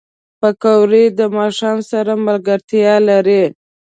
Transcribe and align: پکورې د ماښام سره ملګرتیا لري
پکورې 0.39 1.03
د 1.19 1.21
ماښام 1.37 1.77
سره 1.91 2.11
ملګرتیا 2.25 2.95
لري 3.09 3.43